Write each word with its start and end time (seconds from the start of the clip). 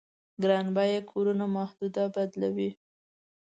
ګران 0.41 0.67
بيه 0.75 0.99
کورونو 1.11 1.45
محدوده 1.57 2.03
بدلوي. 2.15 2.69